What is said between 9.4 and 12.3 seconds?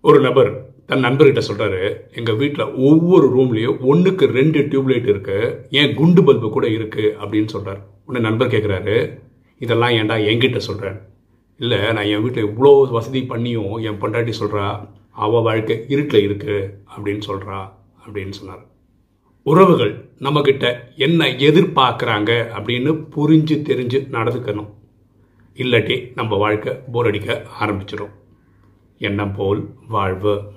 இதெல்லாம் ஏன்டா என்கிட்ட சொல்கிறேன் இல்லை நான் என்